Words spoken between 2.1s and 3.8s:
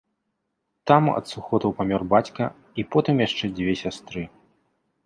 бацька і потым яшчэ дзве